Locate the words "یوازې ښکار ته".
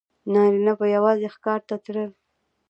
0.95-1.75